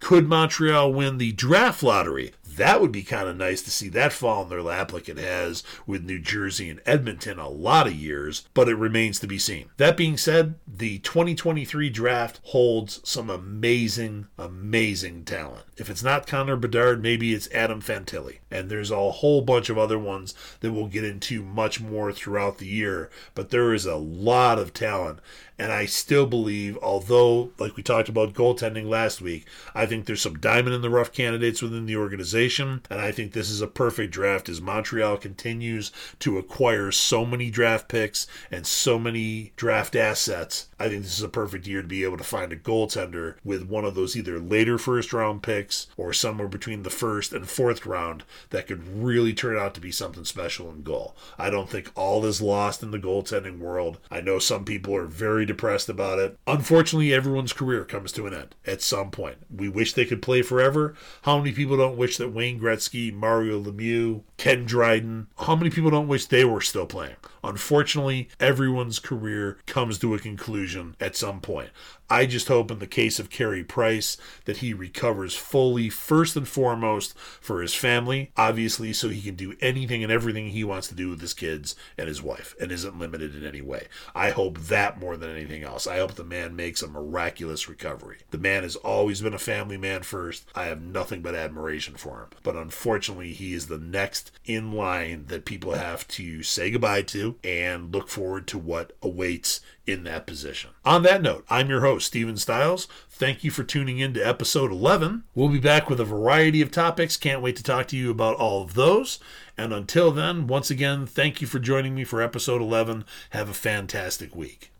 Could 0.00 0.28
Montreal 0.28 0.92
win 0.92 1.18
the 1.18 1.32
draft 1.32 1.82
lottery? 1.82 2.32
that 2.56 2.80
would 2.80 2.92
be 2.92 3.02
kind 3.02 3.28
of 3.28 3.36
nice 3.36 3.62
to 3.62 3.70
see 3.70 3.88
that 3.90 4.12
fall 4.12 4.42
in 4.42 4.48
their 4.48 4.62
lap 4.62 4.92
like 4.92 5.08
it 5.08 5.18
has 5.18 5.62
with 5.86 6.04
New 6.04 6.18
Jersey 6.18 6.68
and 6.68 6.80
Edmonton 6.84 7.38
a 7.38 7.48
lot 7.48 7.86
of 7.86 7.94
years, 7.94 8.48
but 8.54 8.68
it 8.68 8.76
remains 8.76 9.20
to 9.20 9.26
be 9.26 9.38
seen. 9.38 9.70
That 9.76 9.96
being 9.96 10.16
said, 10.16 10.54
the 10.66 10.98
2023 10.98 11.90
draft 11.90 12.40
holds 12.44 13.00
some 13.08 13.30
amazing, 13.30 14.26
amazing 14.38 15.24
talent. 15.24 15.64
If 15.76 15.90
it's 15.90 16.02
not 16.02 16.26
Connor 16.26 16.56
Bedard, 16.56 17.02
maybe 17.02 17.34
it's 17.34 17.50
Adam 17.52 17.80
Fantilli. 17.80 18.38
And 18.50 18.70
there's 18.70 18.90
a 18.90 19.10
whole 19.10 19.42
bunch 19.42 19.68
of 19.68 19.78
other 19.78 19.98
ones 19.98 20.34
that 20.60 20.72
we'll 20.72 20.86
get 20.86 21.04
into 21.04 21.42
much 21.42 21.80
more 21.80 22.12
throughout 22.12 22.58
the 22.58 22.66
year, 22.66 23.10
but 23.34 23.50
there 23.50 23.74
is 23.74 23.84
a 23.84 23.96
lot 23.96 24.58
of 24.58 24.72
talent. 24.72 25.20
And 25.58 25.72
I 25.72 25.86
still 25.86 26.26
believe, 26.26 26.78
although, 26.82 27.50
like 27.58 27.76
we 27.76 27.82
talked 27.82 28.10
about 28.10 28.34
goaltending 28.34 28.88
last 28.88 29.22
week, 29.22 29.46
I 29.74 29.86
think 29.86 30.04
there's 30.04 30.20
some 30.20 30.38
diamond 30.38 30.74
in 30.74 30.82
the 30.82 30.90
rough 30.90 31.12
candidates 31.12 31.62
within 31.62 31.86
the 31.86 31.96
organization. 31.96 32.82
And 32.90 33.00
I 33.00 33.10
think 33.10 33.32
this 33.32 33.48
is 33.48 33.62
a 33.62 33.66
perfect 33.66 34.12
draft 34.12 34.50
as 34.50 34.60
Montreal 34.60 35.16
continues 35.16 35.92
to 36.18 36.36
acquire 36.36 36.92
so 36.92 37.24
many 37.24 37.50
draft 37.50 37.88
picks 37.88 38.26
and 38.50 38.66
so 38.66 38.98
many 38.98 39.52
draft 39.56 39.96
assets. 39.96 40.68
I 40.78 40.90
think 40.90 41.04
this 41.04 41.16
is 41.16 41.24
a 41.24 41.28
perfect 41.28 41.66
year 41.66 41.80
to 41.80 41.88
be 41.88 42.04
able 42.04 42.18
to 42.18 42.24
find 42.24 42.52
a 42.52 42.56
goaltender 42.56 43.36
with 43.42 43.66
one 43.66 43.86
of 43.86 43.94
those 43.94 44.14
either 44.14 44.38
later 44.38 44.76
first 44.76 45.14
round 45.14 45.42
picks 45.42 45.86
or 45.96 46.12
somewhere 46.12 46.48
between 46.48 46.82
the 46.82 46.90
first 46.90 47.32
and 47.32 47.48
fourth 47.48 47.86
round 47.86 48.24
that 48.50 48.66
could 48.66 48.86
really 48.86 49.32
turn 49.32 49.56
out 49.56 49.72
to 49.74 49.80
be 49.80 49.90
something 49.90 50.24
special 50.26 50.70
in 50.70 50.82
goal. 50.82 51.16
I 51.38 51.48
don't 51.48 51.70
think 51.70 51.90
all 51.94 52.26
is 52.26 52.42
lost 52.42 52.82
in 52.82 52.90
the 52.90 52.98
goaltending 52.98 53.58
world. 53.58 53.98
I 54.10 54.20
know 54.20 54.38
some 54.38 54.66
people 54.66 54.94
are 54.94 55.06
very 55.06 55.45
depressed 55.46 55.88
about 55.88 56.18
it. 56.18 56.38
Unfortunately, 56.46 57.14
everyone's 57.14 57.52
career 57.52 57.84
comes 57.84 58.12
to 58.12 58.26
an 58.26 58.34
end 58.34 58.54
at 58.66 58.82
some 58.82 59.10
point. 59.10 59.38
We 59.54 59.68
wish 59.68 59.92
they 59.92 60.04
could 60.04 60.22
play 60.22 60.42
forever. 60.42 60.94
How 61.22 61.38
many 61.38 61.52
people 61.52 61.76
don't 61.76 61.96
wish 61.96 62.16
that 62.18 62.32
Wayne 62.32 62.60
Gretzky, 62.60 63.12
Mario 63.12 63.62
Lemieux, 63.62 64.22
Ken 64.36 64.64
Dryden, 64.66 65.28
how 65.38 65.56
many 65.56 65.70
people 65.70 65.90
don't 65.90 66.08
wish 66.08 66.26
they 66.26 66.44
were 66.44 66.60
still 66.60 66.86
playing? 66.86 67.16
Unfortunately, 67.42 68.28
everyone's 68.40 68.98
career 68.98 69.58
comes 69.66 69.98
to 69.98 70.14
a 70.14 70.18
conclusion 70.18 70.96
at 71.00 71.16
some 71.16 71.40
point. 71.40 71.70
I 72.08 72.26
just 72.26 72.48
hope 72.48 72.70
in 72.70 72.78
the 72.78 72.86
case 72.86 73.18
of 73.18 73.30
Carey 73.30 73.64
Price 73.64 74.16
that 74.44 74.58
he 74.58 74.72
recovers 74.72 75.34
fully, 75.34 75.90
first 75.90 76.36
and 76.36 76.46
foremost, 76.46 77.16
for 77.18 77.62
his 77.62 77.74
family, 77.74 78.30
obviously, 78.36 78.92
so 78.92 79.08
he 79.08 79.22
can 79.22 79.34
do 79.34 79.54
anything 79.60 80.02
and 80.02 80.12
everything 80.12 80.50
he 80.50 80.64
wants 80.64 80.88
to 80.88 80.94
do 80.94 81.08
with 81.08 81.20
his 81.20 81.34
kids 81.34 81.74
and 81.98 82.08
his 82.08 82.22
wife 82.22 82.54
and 82.60 82.70
isn't 82.70 82.98
limited 82.98 83.34
in 83.34 83.44
any 83.44 83.60
way. 83.60 83.88
I 84.14 84.30
hope 84.30 84.58
that 84.58 85.00
more 85.00 85.16
than 85.16 85.30
anything 85.30 85.64
else. 85.64 85.86
I 85.86 85.98
hope 85.98 86.14
the 86.14 86.24
man 86.24 86.54
makes 86.54 86.82
a 86.82 86.88
miraculous 86.88 87.68
recovery. 87.68 88.18
The 88.30 88.38
man 88.38 88.62
has 88.62 88.76
always 88.76 89.20
been 89.20 89.34
a 89.34 89.38
family 89.38 89.76
man 89.76 90.02
first. 90.02 90.46
I 90.54 90.64
have 90.66 90.80
nothing 90.80 91.22
but 91.22 91.34
admiration 91.34 91.96
for 91.96 92.20
him. 92.20 92.28
But 92.42 92.56
unfortunately, 92.56 93.32
he 93.32 93.52
is 93.52 93.66
the 93.66 93.78
next 93.78 94.30
in 94.44 94.72
line 94.72 95.26
that 95.26 95.44
people 95.44 95.72
have 95.72 96.06
to 96.08 96.42
say 96.42 96.70
goodbye 96.70 97.02
to 97.02 97.36
and 97.42 97.92
look 97.92 98.08
forward 98.08 98.46
to 98.48 98.58
what 98.58 98.92
awaits 99.02 99.60
in 99.86 100.04
that 100.04 100.26
position. 100.26 100.70
On 100.84 101.02
that 101.04 101.22
note, 101.22 101.44
I'm 101.48 101.68
your 101.68 101.80
Steven 101.98 102.36
Stiles. 102.36 102.86
Thank 103.10 103.44
you 103.44 103.50
for 103.50 103.64
tuning 103.64 103.98
in 103.98 104.14
to 104.14 104.26
episode 104.26 104.70
11. 104.70 105.24
We'll 105.34 105.48
be 105.48 105.58
back 105.58 105.88
with 105.88 106.00
a 106.00 106.04
variety 106.04 106.62
of 106.62 106.70
topics. 106.70 107.16
Can't 107.16 107.42
wait 107.42 107.56
to 107.56 107.62
talk 107.62 107.88
to 107.88 107.96
you 107.96 108.10
about 108.10 108.36
all 108.36 108.62
of 108.62 108.74
those. 108.74 109.18
And 109.56 109.72
until 109.72 110.12
then, 110.12 110.46
once 110.46 110.70
again, 110.70 111.06
thank 111.06 111.40
you 111.40 111.46
for 111.46 111.58
joining 111.58 111.94
me 111.94 112.04
for 112.04 112.22
episode 112.22 112.60
11. 112.60 113.04
Have 113.30 113.48
a 113.48 113.54
fantastic 113.54 114.36
week. 114.36 114.70